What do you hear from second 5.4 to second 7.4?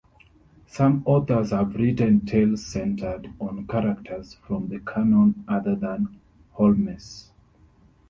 other than Holmes.